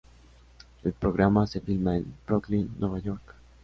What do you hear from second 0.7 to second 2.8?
El programa se filma en Brooklyn,